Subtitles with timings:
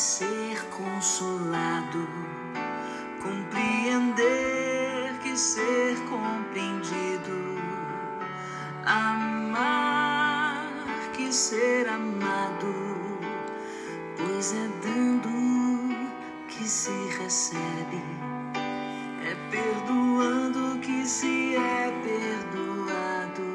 [0.00, 2.08] ser consolado,
[3.22, 7.60] compreender que ser compreendido,
[8.86, 10.72] amar
[11.12, 12.74] que ser amado,
[14.16, 15.94] pois é dando
[16.48, 18.02] que se recebe,
[19.22, 23.52] é perdoando que se é perdoado,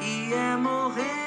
[0.00, 1.23] e é morrendo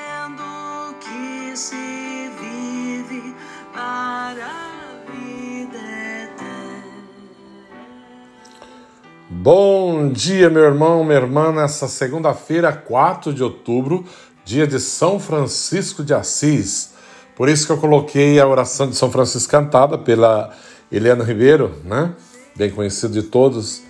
[9.50, 14.04] Bom dia, meu irmão, minha irmã, nessa segunda-feira, 4 de outubro,
[14.44, 16.90] dia de São Francisco de Assis.
[17.34, 20.54] Por isso que eu coloquei a oração de São Francisco cantada pela
[20.92, 22.14] Helena Ribeiro, né?
[22.58, 23.84] Bem conhecido de todos.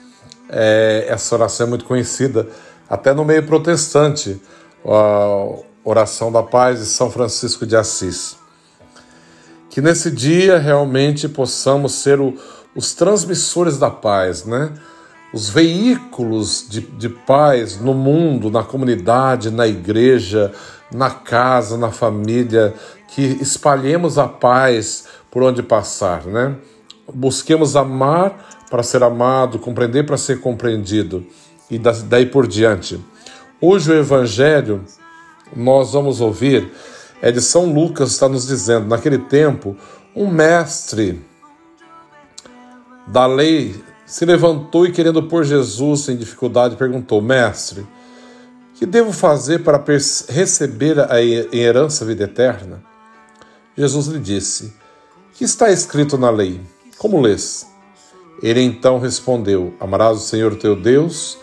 [0.47, 2.47] É, essa oração é muito conhecida,
[2.87, 4.39] até no meio protestante,
[4.85, 8.37] a oração da paz de São Francisco de Assis.
[9.71, 12.35] Que nesse dia realmente possamos ser o-
[12.75, 14.71] os transmissores da paz, né?
[15.33, 20.53] Os veículos de, de paz no mundo, na comunidade, na igreja,
[20.91, 22.73] na casa, na família,
[23.09, 26.55] que espalhemos a paz por onde passar, né?
[27.13, 31.25] Busquemos amar para ser amado, compreender para ser compreendido
[31.69, 32.99] e da- daí por diante.
[33.59, 34.83] Hoje o Evangelho
[35.55, 36.71] nós vamos ouvir
[37.21, 39.75] é de São Lucas, está nos dizendo, naquele tempo,
[40.15, 41.21] um mestre
[43.07, 43.75] da lei
[44.07, 47.85] se levantou e, querendo pôr Jesus em dificuldade, perguntou: Mestre,
[48.73, 49.83] que devo fazer para
[50.29, 52.81] receber a herança vida eterna?
[53.75, 54.73] Jesus lhe disse:
[55.33, 56.61] Que está escrito na lei?
[56.97, 57.67] Como lês?
[58.41, 61.37] Ele então respondeu: Amarás o Senhor teu Deus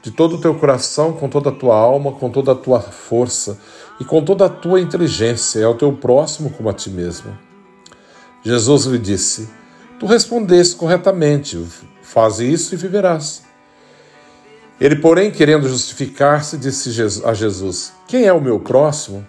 [0.00, 3.58] de todo o teu coração, com toda a tua alma, com toda a tua força
[4.00, 7.36] e com toda a tua inteligência, e ao teu próximo como a ti mesmo.
[8.42, 9.50] Jesus lhe disse:
[9.98, 11.58] Tu respondeste corretamente,
[12.08, 13.42] faze isso e viverás.
[14.80, 16.90] Ele, porém, querendo justificar-se, disse
[17.24, 19.26] a Jesus: Quem é o meu próximo?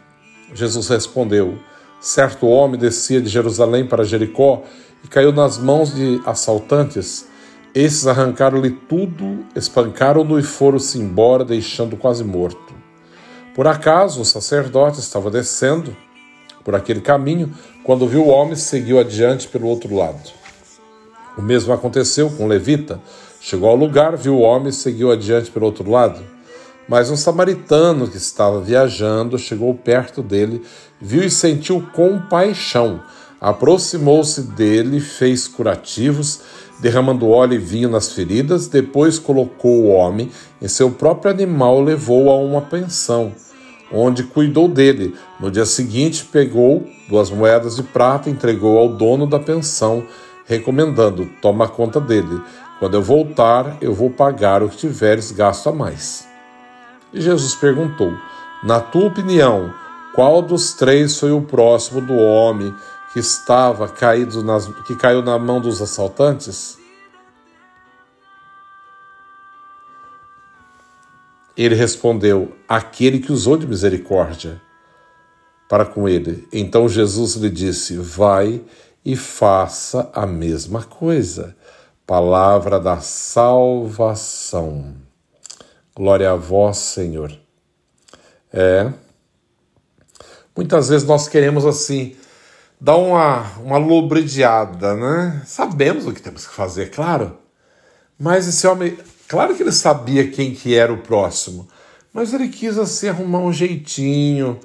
[0.53, 1.59] Jesus respondeu:
[1.99, 4.63] Certo homem descia de Jerusalém para Jericó
[5.03, 7.27] e caiu nas mãos de assaltantes.
[7.75, 12.73] Esses arrancaram-lhe tudo, espancaram-no e foram-se embora, deixando quase morto.
[13.53, 15.95] Por acaso, um sacerdote estava descendo
[16.63, 17.53] por aquele caminho,
[17.83, 20.38] quando viu o homem, seguiu adiante pelo outro lado.
[21.37, 22.99] O mesmo aconteceu com levita.
[23.39, 26.19] Chegou ao lugar, viu o homem e seguiu adiante pelo outro lado.
[26.87, 30.63] Mas um samaritano que estava viajando chegou perto dele,
[30.99, 33.01] viu e sentiu compaixão.
[33.39, 36.41] Aproximou-se dele, fez curativos,
[36.79, 40.29] derramando óleo e vinho nas feridas, depois colocou o homem
[40.61, 43.31] em seu próprio animal levou-o a uma pensão,
[43.91, 45.15] onde cuidou dele.
[45.39, 50.03] No dia seguinte, pegou duas moedas de prata e entregou ao dono da pensão,
[50.49, 52.41] recomendando: toma conta dele.
[52.79, 56.27] Quando eu voltar, eu vou pagar o que tiveres gasto a mais.
[57.13, 58.11] E Jesus perguntou:
[58.63, 59.71] Na tua opinião,
[60.15, 62.73] qual dos três foi o próximo do homem
[63.13, 66.79] que estava caído nas, que caiu na mão dos assaltantes?
[71.55, 74.59] Ele respondeu: Aquele que usou de misericórdia
[75.67, 76.47] para com ele.
[76.51, 78.63] Então Jesus lhe disse: Vai
[79.03, 81.55] e faça a mesma coisa.
[82.05, 84.95] Palavra da salvação.
[85.95, 87.31] Glória a vós, Senhor.
[88.51, 88.91] É.
[90.55, 92.15] Muitas vezes nós queremos assim
[92.79, 95.41] dar uma, uma lubridiada, né?
[95.45, 97.37] Sabemos o que temos que fazer, claro.
[98.17, 98.97] Mas esse homem,
[99.27, 101.67] claro que ele sabia quem que era o próximo,
[102.13, 104.59] mas ele quis assim arrumar um jeitinho,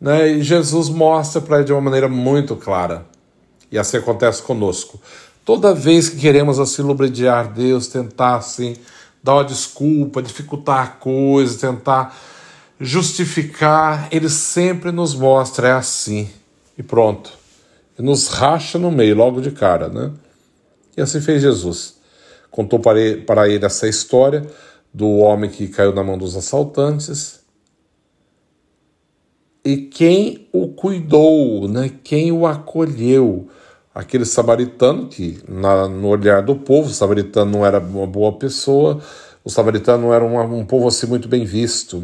[0.00, 0.28] Né?
[0.28, 3.04] E Jesus mostra para ele de uma maneira muito clara.
[3.70, 5.00] E assim acontece conosco.
[5.44, 8.76] Toda vez que queremos assim lubridiar Deus, tentar assim
[9.22, 12.16] dar uma desculpa, dificultar a coisa, tentar
[12.80, 16.30] justificar, ele sempre nos mostra é assim
[16.76, 17.32] e pronto.
[17.98, 20.12] E nos racha no meio logo de cara, né?
[20.96, 21.96] E assim fez Jesus.
[22.50, 24.46] Contou para ele, para ele essa história
[24.92, 27.37] do homem que caiu na mão dos assaltantes
[29.68, 31.90] e quem o cuidou, né?
[32.02, 33.48] Quem o acolheu
[33.94, 38.98] aquele samaritano que, na, no olhar do povo, o samaritano não era uma boa pessoa,
[39.44, 42.02] o samaritano não era um, um povo assim muito bem visto.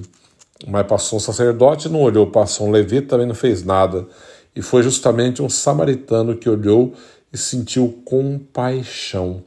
[0.67, 4.07] Mas passou um sacerdote, não olhou, passou um levita, também não fez nada.
[4.55, 6.93] E foi justamente um samaritano que olhou
[7.33, 9.43] e sentiu compaixão,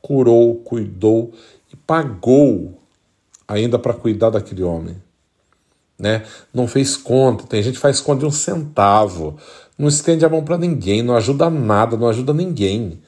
[0.00, 1.30] curou, cuidou
[1.70, 2.72] e pagou
[3.46, 4.96] ainda para cuidar daquele homem.
[6.00, 6.22] Né?
[6.52, 9.36] Não fez conta, tem gente que faz conta de um centavo,
[9.78, 12.98] não estende a mão para ninguém, não ajuda nada, não ajuda ninguém.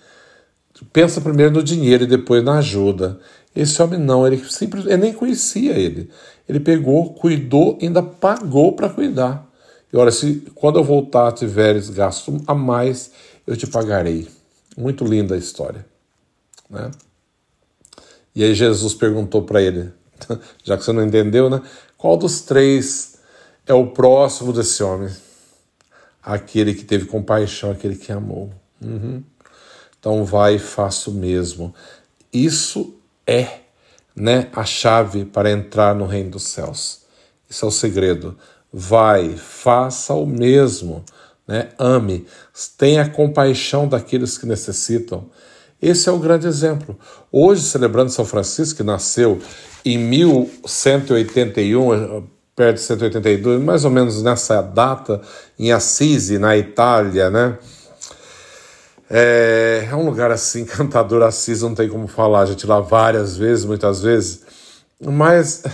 [0.93, 3.19] Pensa primeiro no dinheiro e depois na ajuda.
[3.57, 6.11] Esse homem não, ele simplesmente ele nem conhecia ele.
[6.49, 9.49] Ele pegou, cuidou, ainda pagou para cuidar.
[9.93, 13.11] E olha, se quando eu voltar tiveres gasto a mais,
[13.47, 14.29] eu te pagarei.
[14.77, 15.85] Muito linda a história,
[16.69, 16.91] né?
[18.35, 19.93] E aí Jesus perguntou para ele,
[20.65, 21.61] já que você não entendeu, né?
[22.03, 23.15] Qual dos três
[23.67, 25.11] é o próximo desse homem?
[26.23, 28.53] aquele que teve compaixão, aquele que amou.
[28.81, 29.23] Uhum.
[29.99, 31.75] Então vai e faça o mesmo.
[32.33, 32.95] Isso
[33.27, 33.61] é
[34.15, 37.03] né, a chave para entrar no reino dos céus.
[37.51, 38.39] Isso é o segredo.
[38.73, 41.05] Vai, faça o mesmo.
[41.47, 41.71] Né?
[41.79, 42.27] Ame,
[42.79, 45.29] tenha compaixão daqueles que necessitam.
[45.83, 46.97] Esse é o grande exemplo.
[47.33, 49.41] Hoje, celebrando São Francisco, que nasceu
[49.85, 52.25] em 1181,
[52.55, 55.21] perto de 182, mais ou menos nessa data,
[55.59, 57.59] em Assisi, na Itália, né?
[59.11, 61.23] É, é um lugar assim, encantador.
[61.23, 64.43] Assisi não tem como falar, a gente lá várias vezes, muitas vezes,
[65.05, 65.65] mas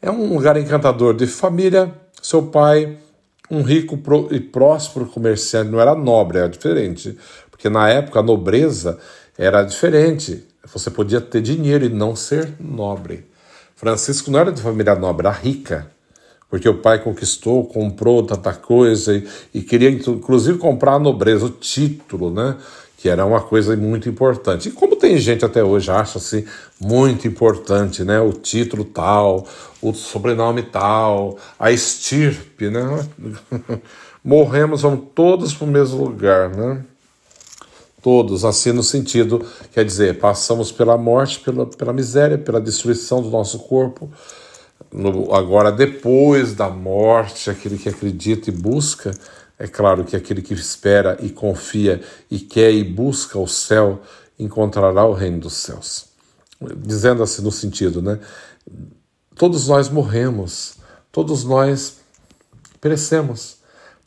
[0.00, 1.92] é um lugar encantador de família.
[2.22, 2.98] Seu pai,
[3.50, 3.98] um rico
[4.30, 7.18] e próspero comerciante, não era nobre, era diferente,
[7.60, 8.98] porque na época a nobreza
[9.36, 10.46] era diferente.
[10.72, 13.26] Você podia ter dinheiro e não ser nobre.
[13.76, 15.90] Francisco não era de família nobre, era rica
[16.50, 21.50] porque o pai conquistou, comprou tanta coisa e, e queria inclusive comprar a nobreza, o
[21.50, 22.56] título, né?
[22.96, 24.68] Que era uma coisa muito importante.
[24.68, 26.44] E como tem gente até hoje acha assim
[26.78, 28.20] muito importante, né?
[28.20, 29.46] O título tal,
[29.80, 33.06] o sobrenome tal, a estirpe, né?
[34.22, 36.84] Morremos, vamos todos para o mesmo lugar, né?
[38.02, 43.28] Todos, assim no sentido, quer dizer, passamos pela morte, pela, pela miséria, pela destruição do
[43.28, 44.10] nosso corpo,
[44.92, 49.12] no, agora, depois da morte, aquele que acredita e busca,
[49.58, 52.00] é claro que aquele que espera e confia
[52.30, 54.00] e quer e busca o céu
[54.38, 56.06] encontrará o reino dos céus.
[56.78, 58.18] Dizendo assim no sentido, né?
[59.36, 60.76] Todos nós morremos,
[61.12, 61.98] todos nós
[62.80, 63.58] perecemos.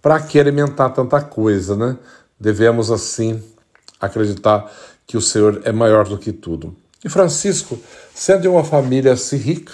[0.01, 1.97] Para que alimentar tanta coisa, né?
[2.39, 3.41] Devemos assim
[4.05, 4.71] acreditar
[5.05, 6.75] que o Senhor é maior do que tudo.
[7.03, 7.79] E Francisco,
[8.13, 9.73] sendo de uma família assim rica,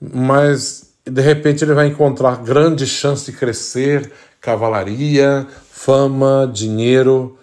[0.00, 4.10] mas de repente ele vai encontrar grande chance de crescer,
[4.40, 7.38] cavalaria, fama, dinheiro,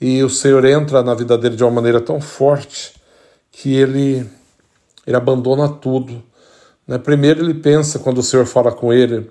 [0.00, 2.94] e o Senhor entra na vida dele de uma maneira tão forte
[3.52, 4.26] que ele
[5.06, 6.22] ele abandona tudo.
[6.86, 6.98] Né?
[6.98, 9.30] Primeiro ele pensa quando o Senhor fala com ele,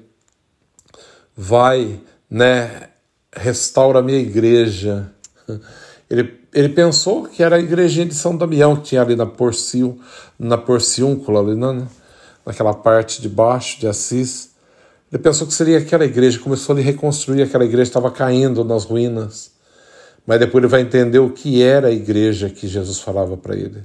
[1.35, 1.99] vai,
[2.29, 2.89] né,
[3.33, 5.11] restaura a minha igreja.
[6.09, 10.03] Ele, ele pensou que era a igrejinha de São Damião que tinha ali na Porciúncula,
[10.39, 11.87] na Porciúncula ali, não, né?
[12.45, 14.49] naquela parte de baixo de Assis.
[15.11, 19.51] Ele pensou que seria aquela igreja, começou a reconstruir aquela igreja, estava caindo nas ruínas.
[20.25, 23.83] Mas depois ele vai entender o que era a igreja que Jesus falava para ele.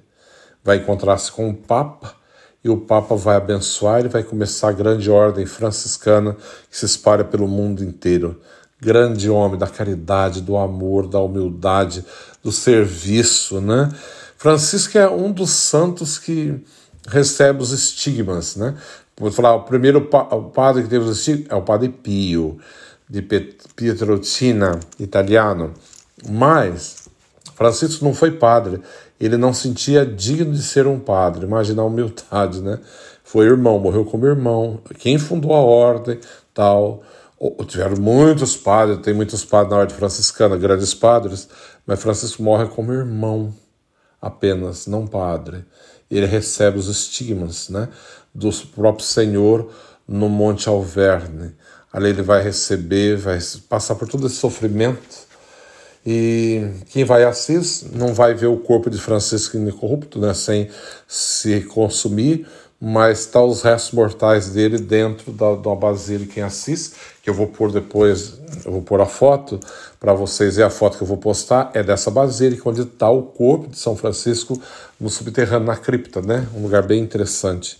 [0.62, 2.14] Vai encontrar-se com o Papa
[2.62, 6.36] e o Papa vai abençoar e vai começar a grande ordem franciscana
[6.70, 8.40] que se espalha pelo mundo inteiro.
[8.84, 12.04] Grande homem da caridade, do amor, da humildade,
[12.42, 13.90] do serviço, né?
[14.36, 16.62] Francisco é um dos santos que
[17.08, 18.74] recebe os estigmas, né?
[19.18, 22.58] Vou falar, o primeiro o padre que teve os estigmas é o padre Pio,
[23.08, 23.22] de
[23.74, 25.72] Pietrelcina, italiano.
[26.28, 27.08] Mas
[27.54, 28.82] Francisco não foi padre,
[29.18, 32.78] ele não sentia digno de ser um padre, imagina a humildade, né?
[33.22, 36.18] Foi irmão, morreu como irmão, quem fundou a ordem,
[36.52, 37.02] tal.
[37.66, 41.48] Tiveram muitos padres, tem muitos padres na ordem franciscana, grandes padres,
[41.86, 43.54] mas Francisco morre como irmão
[44.20, 45.64] apenas, não padre
[46.10, 47.88] ele recebe os estigmas né,
[48.34, 49.70] do próprio Senhor
[50.06, 51.54] no Monte Alverne.
[51.92, 53.38] Ali ele vai receber, vai
[53.68, 55.24] passar por todo esse sofrimento.
[56.06, 60.68] E quem vai a Assis não vai ver o corpo de Francisco incorrupto, né, sem
[61.08, 62.46] se consumir,
[62.80, 67.46] mas está os restos mortais dele dentro da, da basílica em Assis, que eu vou
[67.46, 69.58] pôr depois, eu vou pôr a foto
[69.98, 73.22] para vocês, e a foto que eu vou postar é dessa basílica, onde está o
[73.22, 74.60] corpo de São Francisco
[75.00, 76.46] no subterrâneo, na cripta, né?
[76.54, 77.78] Um lugar bem interessante.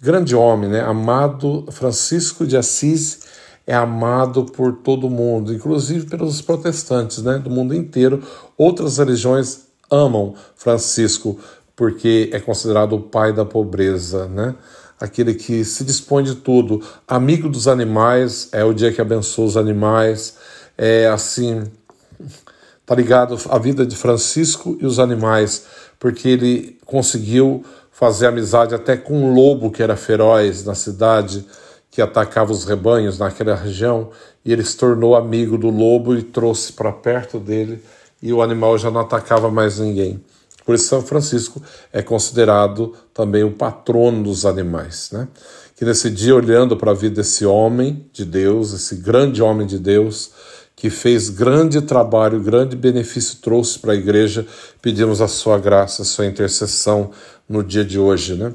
[0.00, 0.80] Grande homem, né?
[0.80, 3.20] Amado Francisco de Assis
[3.66, 7.38] é amado por todo mundo, inclusive pelos protestantes, né?
[7.38, 8.22] Do mundo inteiro.
[8.58, 11.38] Outras religiões amam Francisco
[11.74, 14.54] porque é considerado o pai da pobreza, né?
[15.00, 19.56] Aquele que se dispõe de tudo, amigo dos animais, é o dia que abençoa os
[19.56, 20.36] animais,
[20.78, 21.64] é assim,
[22.86, 25.66] tá ligado à vida de Francisco e os animais,
[25.98, 31.44] porque ele conseguiu fazer amizade até com um lobo que era feroz na cidade,
[31.90, 34.10] que atacava os rebanhos naquela região,
[34.44, 37.82] e ele se tornou amigo do lobo e trouxe para perto dele,
[38.22, 40.22] e o animal já não atacava mais ninguém.
[40.64, 45.10] Por isso, São Francisco é considerado também o patrono dos animais.
[45.12, 45.28] Né?
[45.76, 49.78] Que nesse dia, olhando para a vida desse homem de Deus, esse grande homem de
[49.78, 50.30] Deus,
[50.76, 54.46] que fez grande trabalho, grande benefício trouxe para a igreja,
[54.80, 57.10] pedimos a sua graça, a sua intercessão
[57.48, 58.34] no dia de hoje.
[58.34, 58.52] Né?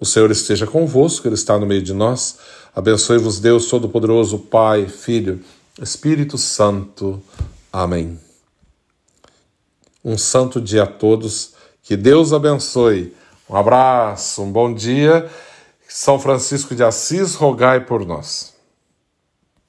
[0.00, 2.36] O Senhor esteja convosco, Ele está no meio de nós.
[2.74, 5.40] Abençoe-vos, Deus Todo-Poderoso, Pai, Filho,
[5.80, 7.22] Espírito Santo.
[7.72, 8.18] Amém.
[10.04, 11.54] Um santo dia a todos.
[11.82, 13.14] Que Deus abençoe.
[13.48, 15.30] Um abraço, um bom dia.
[15.88, 18.53] São Francisco de Assis, rogai por nós.